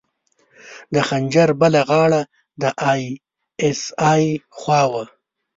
[0.93, 2.21] د خنجر بله غاړه
[2.61, 3.01] د ای
[3.67, 3.81] اس
[4.11, 4.23] ای
[4.57, 5.03] خوا وه.